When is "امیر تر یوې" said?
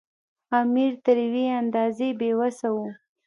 0.59-1.45